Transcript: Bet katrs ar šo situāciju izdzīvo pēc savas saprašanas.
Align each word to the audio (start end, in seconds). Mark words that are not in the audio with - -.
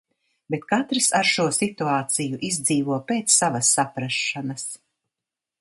Bet 0.53 0.63
katrs 0.71 1.09
ar 1.19 1.29
šo 1.33 1.45
situāciju 1.57 2.41
izdzīvo 2.49 2.99
pēc 3.13 3.37
savas 3.43 3.73
saprašanas. 3.79 4.69